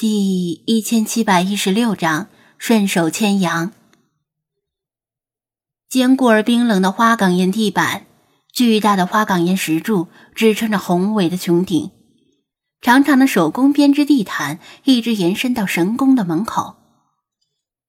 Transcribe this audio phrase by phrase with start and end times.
[0.00, 3.70] 第一千七百一十六章顺手牵羊。
[5.90, 8.06] 坚固而冰冷的花岗岩地板，
[8.50, 11.90] 巨大的花岗岩石柱支撑着宏伟的穹顶，
[12.80, 16.76] 长长的手工编织地毯一直延伸到神宫的门口，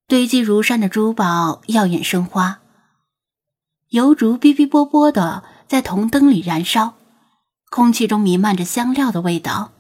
[0.06, 2.60] 堆积如山的珠宝耀眼生花，
[3.92, 6.96] 油烛哔哔啵啵的在铜灯里燃烧，
[7.70, 9.72] 空气中弥漫着香料的味道，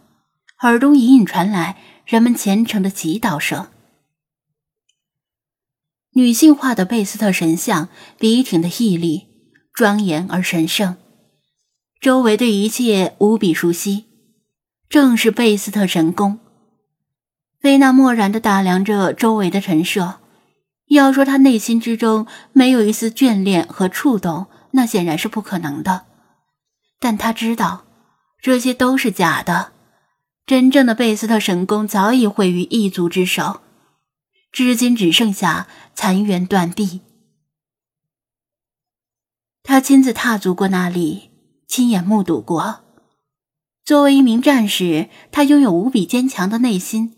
[0.61, 1.75] 耳中隐隐传来。
[2.11, 3.67] 人们虔诚的祈祷声。
[6.11, 7.87] 女性化的贝斯特神像
[8.19, 9.29] 笔挺的屹立，
[9.73, 10.97] 庄严而神圣。
[12.01, 14.07] 周围的一切无比熟悉，
[14.89, 16.39] 正是贝斯特神宫。
[17.61, 20.19] 菲娜漠然的打量着周围的陈设，
[20.87, 26.07] 要说她内心之中没有一丝眷恋和触动，那显然是不可能的。
[26.99, 27.85] 但她知道，
[28.41, 29.71] 这些都是假的。
[30.45, 33.61] 真正的贝斯特神宫早已毁于异族之手，
[34.51, 37.01] 至今只剩下残垣断壁。
[39.63, 41.29] 他亲自踏足过那里，
[41.67, 42.81] 亲眼目睹过。
[43.85, 47.13] 作为一名战士，他拥有无比坚强的内心。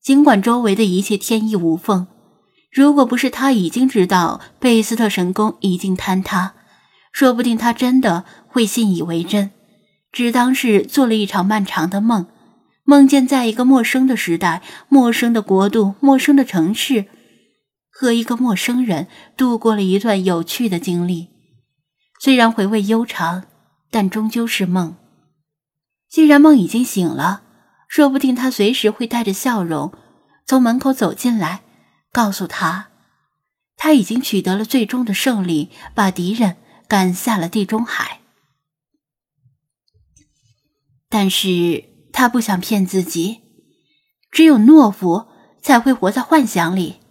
[0.00, 2.06] 尽管周围的一切天衣无缝，
[2.70, 6.54] 如果不是他已经知道贝斯特神宫已经坍塌，
[7.10, 9.50] 说不定他真的会信以为真，
[10.12, 12.26] 只当是做了一场漫长的梦。
[12.88, 17.06] 梦见在一个陌生的时代、陌生的国度、陌生的城市，
[17.90, 21.30] 和一个陌生人度过了一段有趣的经历。
[22.20, 23.42] 虽然回味悠长，
[23.90, 24.96] 但终究是梦。
[26.08, 27.42] 既然梦已经醒了，
[27.88, 29.92] 说不定他随时会带着笑容
[30.46, 31.62] 从门口走进来，
[32.12, 32.90] 告诉他，
[33.76, 36.56] 他已经取得了最终的胜利，把敌人
[36.86, 38.20] 赶下了地中海。
[41.08, 41.95] 但是。
[42.18, 43.42] 他不想骗自己，
[44.30, 45.26] 只有懦夫
[45.60, 47.02] 才会活在幻想里。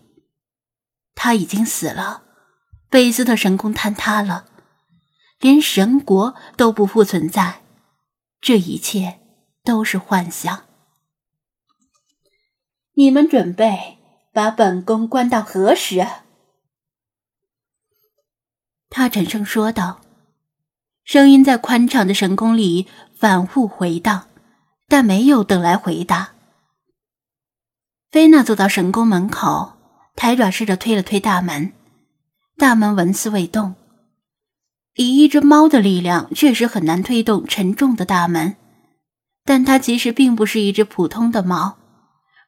[1.13, 2.23] 他已经死了，
[2.89, 4.47] 贝斯特神宫坍塌了，
[5.39, 7.61] 连神国都不复存在，
[8.41, 9.19] 这一切
[9.63, 10.63] 都是幻想。
[12.95, 13.99] 你们准备
[14.33, 16.03] 把本宫关到何时？
[18.89, 20.01] 他沉声说道，
[21.03, 24.29] 声音在宽敞的神宫里反复回荡。
[24.87, 26.33] 但没有等来回答。
[28.11, 29.73] 菲娜走到神宫门口，
[30.15, 31.73] 抬爪试着推了推大门，
[32.57, 33.75] 大门纹丝未动。
[34.95, 38.55] 以一只猫的力量，确实很难推动沉重的大门。
[39.43, 41.77] 但它其实并不是一只普通的猫，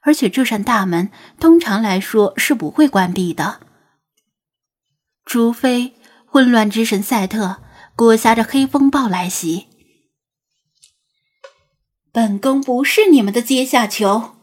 [0.02, 3.60] 而且这扇大门通常来说是不会关闭的，
[5.26, 5.94] 除非
[6.26, 7.58] 混乱之神赛特
[7.96, 9.67] 裹挟着黑风暴来袭。
[12.18, 14.34] 本宫不是你们的阶下囚。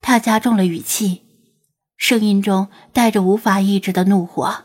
[0.00, 1.22] 他加重了语气，
[1.96, 4.64] 声音中带着无法抑制的怒火。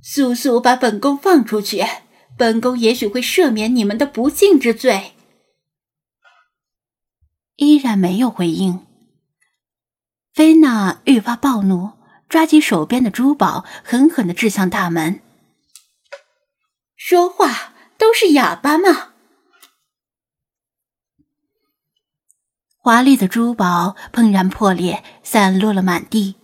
[0.00, 1.84] 速速把本宫放出去，
[2.38, 5.14] 本宫也许会赦免你们的不敬之罪。
[7.56, 8.86] 依然没有回应。
[10.32, 11.94] 菲娜愈发暴怒，
[12.28, 15.20] 抓起手边的珠宝，狠狠的掷向大门。
[16.94, 19.14] 说话都是哑巴吗？
[22.86, 26.36] 华丽的珠宝砰然破裂，散落了满地。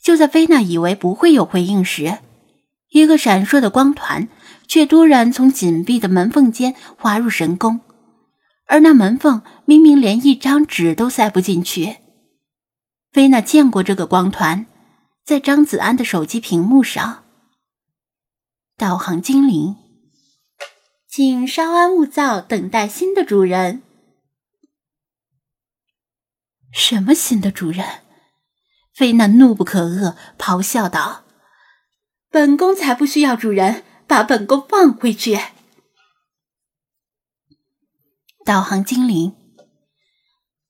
[0.00, 2.18] 就在菲娜以为不会有回应时，
[2.90, 4.28] 一个闪烁的光团
[4.68, 7.80] 却突然从紧闭的门缝间滑入神宫，
[8.68, 11.96] 而那门缝明明连一张纸都塞不进去。
[13.10, 14.66] 菲娜见过这个光团，
[15.24, 17.24] 在张子安的手机屏幕上。
[18.78, 19.74] 导航精灵，
[21.08, 23.82] 请稍安勿躁，等待新的主人。
[26.74, 28.02] 什么新的主人？
[28.92, 31.24] 菲娜怒不可遏，咆哮道
[32.30, 35.38] ：“本宫才不需要主人，把本宫放回去！”
[38.44, 39.36] 导航精灵，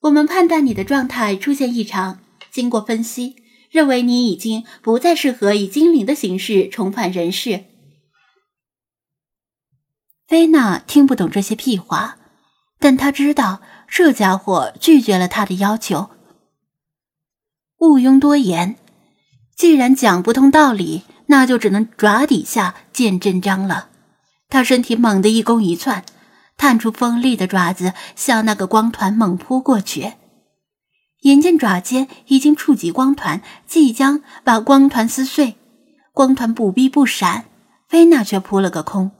[0.00, 3.36] 我们判断你的状态出现异常，经过分析，
[3.70, 7.64] 认为你已经不再适合以精灵的形式重返人世。
[10.26, 12.18] 菲娜听不懂这些屁话，
[12.78, 13.62] 但她知道。
[13.96, 16.10] 这家伙拒绝了他的要求。
[17.78, 18.74] 毋庸多言，
[19.54, 23.90] 既然讲不通道理，那就只能爪底下见真章了。
[24.48, 26.04] 他身体猛地一弓一窜，
[26.56, 30.14] 探出锋利的爪子，向那个光团猛扑过去。
[31.20, 35.54] 眼见爪尖已经触及光团，即将把光团撕碎，
[36.12, 37.44] 光团不避不闪，
[37.88, 39.12] 菲娜却扑了个空，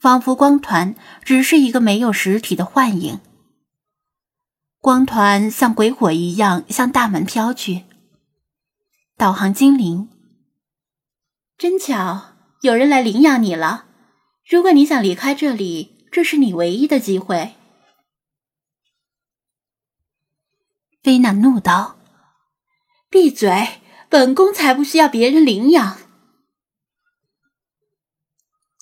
[0.00, 3.20] 仿佛光团只是一个没有实体的幻影。
[4.80, 7.84] 光团像鬼火一样向大门飘去。
[9.16, 10.08] 导航精灵，
[11.56, 13.86] 真巧，有人来领养你了。
[14.48, 17.54] 如果你想离开这里，这是你唯一的机会。
[21.02, 21.98] 菲娜怒道
[23.10, 23.80] ：“闭嘴！
[24.08, 25.98] 本宫才不需要别人领养。”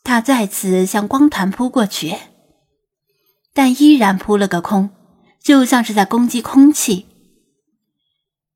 [0.04, 2.16] 他再次向光团扑过去，
[3.52, 4.90] 但依然扑了个空，
[5.46, 7.06] 就像是在攻击空气。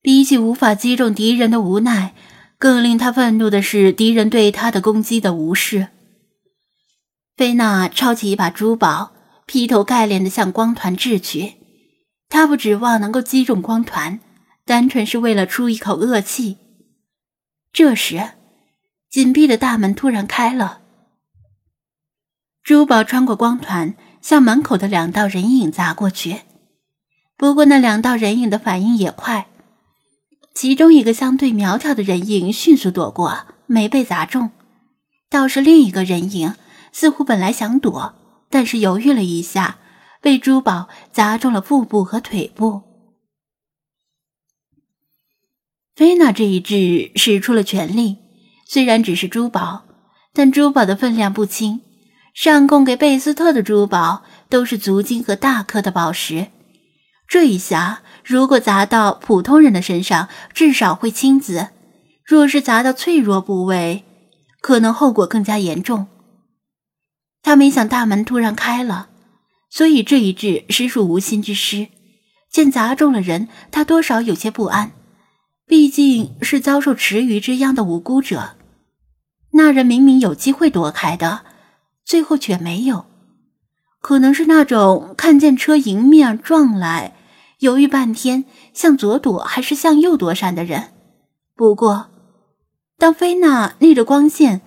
[0.02, 2.16] 比起无法击中敌人的无奈，
[2.58, 5.87] 更令他愤怒的是敌人对他的攻击的无视。
[7.37, 9.12] 菲娜抄起一把珠宝，
[9.46, 11.54] 劈头盖脸的向光团掷去。
[12.28, 14.19] 他不指望能够击中光团，
[14.64, 16.58] 单纯是为了出一口恶气。
[17.72, 18.32] 这时，
[19.08, 20.81] 紧闭的大门突然开了。
[22.64, 26.40] 珠宝穿过光团，向门口的两道人影砸过去。
[27.40, 29.46] 不过那两道人影的反应也快，
[30.54, 34.50] 其中一个相对苗条的人影迅速躲过，没被砸中；
[35.31, 36.54] 倒是另一个人影
[36.92, 38.14] 似乎本来想躲，
[38.50, 39.78] 但是犹豫了一下，
[40.20, 42.82] 被珠宝砸中了腹部和腿部。
[45.96, 48.19] 菲娜这一掷使出了全力，
[48.66, 49.84] 虽然只是珠宝，
[50.34, 51.81] 但珠宝的分量不轻。
[52.34, 56.48] 上供给贝斯特的珠宝都是足金和大颗的宝石，
[57.31, 61.69] 这一下如果砸到普通人的身上，至少会青紫；
[62.25, 64.05] 若是砸到脆弱部位，
[64.61, 66.09] 可能后果更加严重。
[67.41, 69.11] 他没想大门突然开了，
[69.71, 71.87] 所以这一掷实属无心之失。
[72.50, 74.91] 见砸中了人，他多少有些不安，
[75.69, 78.56] 毕竟是遭受池鱼之殃的无辜者。
[79.53, 81.43] 那人明明有机会躲开的。
[82.05, 83.06] 最后却没有，
[84.00, 87.15] 可能是那种看见车迎面撞来，
[87.60, 90.92] 犹豫半天向左躲还是向右躲闪的人。
[91.54, 92.10] 不过，
[92.98, 94.60] 当菲娜逆着光线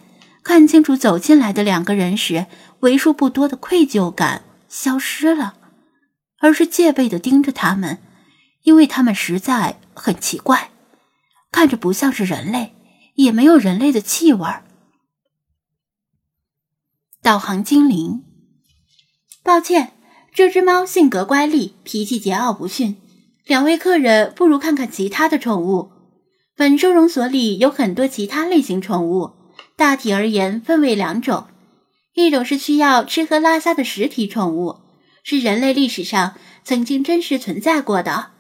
[0.44, 2.48] 看清楚走进来的两个人时，
[2.80, 5.56] 为数不多的愧疚感消失了，
[6.40, 8.00] 而是戒备的盯着他们，
[8.62, 10.70] 因为他们实在很奇怪，
[11.52, 12.76] 看着不像是人类，
[13.16, 14.48] 也没有人类的气味。
[17.24, 18.24] 导航精灵，
[19.42, 19.94] 抱歉，
[20.36, 22.98] 这只猫性格乖戾，脾气桀骜不驯。
[23.46, 25.92] 两位客人不如看看其他的宠物。
[26.58, 29.32] 本收容所里有很多其他类型宠物，
[29.76, 31.46] 大体而言分为两种：
[32.16, 34.78] 一种是需要吃喝拉撒的实体宠物，
[35.24, 36.34] 是人类历史上
[36.64, 38.32] 曾经真实存在过的，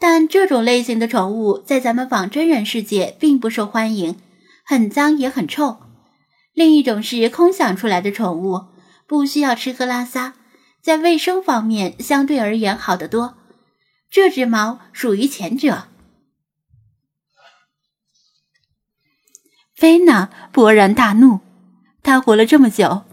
[0.00, 4.16] 但这种类型的宠物在咱们仿真人世界并不受欢迎，
[4.64, 5.76] 很脏也很臭。
[6.54, 8.62] 另一种是空想出来的宠物，
[9.06, 10.34] 不需要吃喝拉撒，
[10.82, 13.36] 在卫生方面相对而言好得多。
[14.10, 15.88] 这只猫属于前者。
[19.74, 21.40] 菲娜勃然大怒，
[22.02, 23.04] 她活了这么久，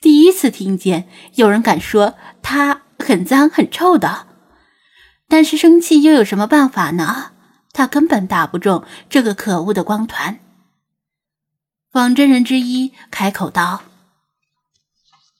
[0.00, 4.28] 第一次听见有人敢说她很脏很臭的。
[5.26, 7.32] 但是生气又有什么办法呢？
[7.76, 10.38] 他根本打不中这个可恶的光团。
[11.90, 13.82] 仿真人之一开口道：“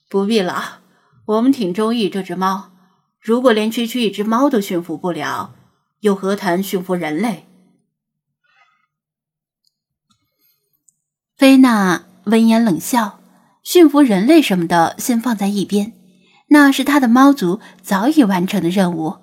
[0.09, 0.81] 不必了，
[1.25, 2.71] 我们挺中意这只猫。
[3.19, 5.55] 如果连区区一只猫都驯服不了，
[6.01, 7.47] 又何谈驯服人类？”
[11.35, 13.19] 菲娜闻言冷笑
[13.63, 15.93] ：“驯服人类什么的，先放在一边，
[16.49, 19.17] 那是他的猫族早已完成的任务。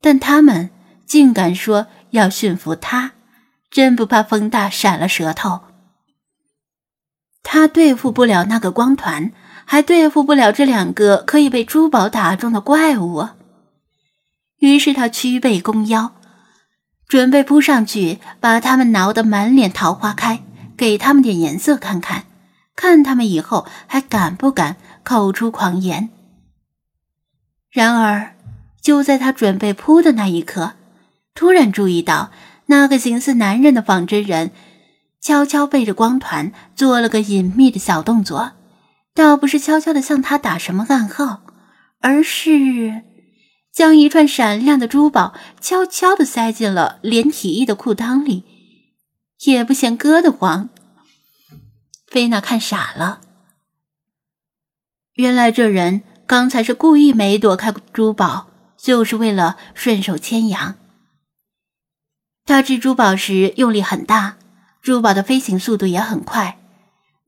[0.00, 0.70] 但他们
[1.04, 3.12] 竟敢说要驯服他，
[3.70, 5.62] 真不怕风大闪了舌头。”
[7.42, 9.30] 他对付不了那个光团，
[9.64, 13.28] 还对付不了这两个可以被珠宝打中的怪物。
[14.58, 16.12] 于是他屈背弓腰，
[17.08, 20.42] 准备扑上去，把他们挠得满脸桃花开，
[20.76, 22.24] 给他们点颜色看看，
[22.74, 26.10] 看他们以后还敢不敢口出狂言。
[27.70, 28.34] 然而，
[28.80, 30.74] 就在他准备扑的那一刻，
[31.34, 32.30] 突然注意到
[32.66, 34.52] 那个形似男人的仿真人。
[35.20, 38.52] 悄悄背着光团做了个隐秘的小动作，
[39.14, 41.42] 倒不是悄悄的向他打什么暗号，
[42.00, 43.02] 而是
[43.72, 48.44] 将一串闪亮的珠宝悄悄的塞进了连体衣的裤裆里，
[49.44, 50.68] 也不嫌硌得慌。
[52.08, 53.20] 菲娜看傻了，
[55.14, 60.74] 原来这人刚才是故意没躲开珠宝，就是为了顺手牵羊。
[62.44, 64.38] 他掷珠宝时用力很大。
[64.82, 66.58] 珠宝的飞行速度也很快，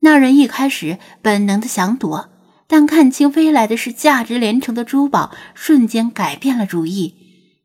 [0.07, 2.29] 那人一开始本能的想躲，
[2.65, 7.13] 但看清飞来的是价值连城的珠宝，瞬间改变了主意，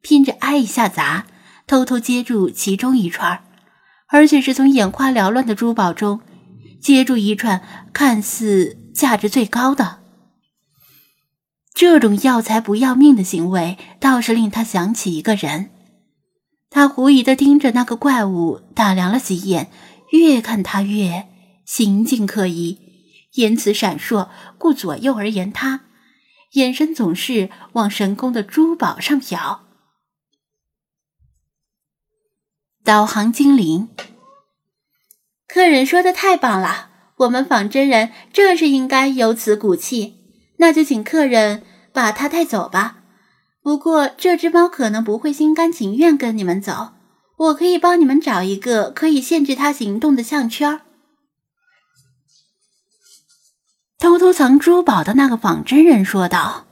[0.03, 1.27] 拼着挨一下砸，
[1.69, 3.45] 偷偷接住其中一串，
[4.09, 6.21] 而且是从眼花缭乱的珠宝中
[6.81, 10.01] 接住一串看似价值最高的。
[11.73, 15.71] 这种要财不要命的行为，倒是令他想起一个人。
[16.71, 19.71] 他狐疑的盯着那个怪物打量了几眼，
[20.11, 21.29] 越看他越
[21.64, 22.78] 行径可疑。
[23.35, 24.28] 言辞闪烁，
[24.59, 25.85] 顾左右而言他，
[26.52, 29.61] 眼神总是往神宫的珠宝上瞟。
[32.85, 33.88] 导航精灵，
[35.49, 40.16] 客人说的太棒了，我们仿真人正是应该有此骨气。
[40.59, 42.99] 那就请客人把他带走吧。
[43.62, 46.92] 不过这只猫可能不会心甘情愿跟你们走，
[47.38, 50.83] 我可以帮你们找一个可以限制它行动的项圈。
[54.03, 56.67] 偷偷藏珠宝的那个仿真人说道：“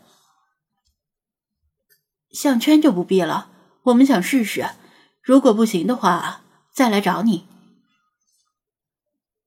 [2.34, 3.48] 项圈就不必了，
[3.84, 4.70] 我们想试试。
[5.22, 6.40] 如果不行的话，
[6.72, 7.46] 再来找你。”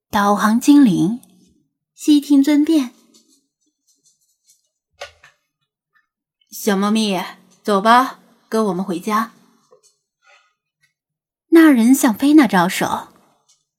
[0.09, 1.19] 导航精灵，
[1.93, 2.91] 悉听尊便。
[6.49, 7.21] 小猫咪，
[7.63, 9.33] 走吧，跟我们回家。
[11.49, 13.09] 那人向菲娜招手，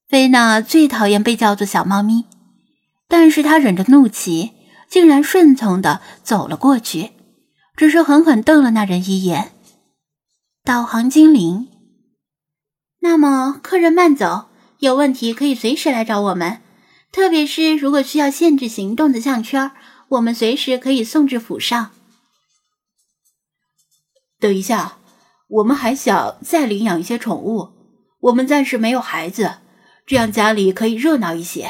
[0.07, 2.25] 菲娜最讨厌被叫做小猫咪。
[3.07, 4.51] 但是他忍着怒气，
[4.89, 7.11] 竟然顺从的走了过去，
[7.75, 9.51] 只是狠狠瞪了那人一眼。
[10.63, 11.67] 导航精灵，
[13.01, 16.61] 那么客人慢走，有问题可以随时来找我们，
[17.11, 19.71] 特别是如果需要限制行动的项圈，
[20.09, 21.91] 我们随时可以送至府上。
[24.39, 24.97] 等一下，
[25.47, 27.69] 我们还想再领养一些宠物，
[28.19, 29.57] 我们暂时没有孩子，
[30.07, 31.69] 这样家里可以热闹一些。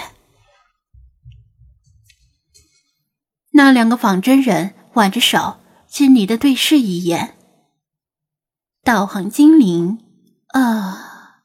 [3.57, 7.37] 那两个仿真人挽着手，亲昵的对视一眼。
[8.83, 9.99] 导航精灵，
[10.49, 11.39] 啊，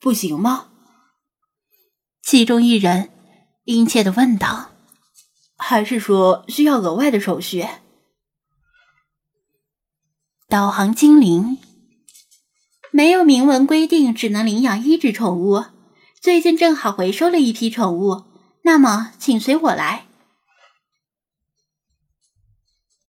[0.00, 0.66] 不行吗？
[2.22, 3.08] 其中一人
[3.66, 4.72] 殷切的问道
[5.56, 7.64] ：“还是说需要额外的手续？”
[10.50, 11.58] 导航精灵，
[12.90, 15.66] 没有明文规定只能领养一只宠物。
[16.20, 18.24] 最近正好回收了一批宠物，
[18.64, 20.07] 那么请随我来。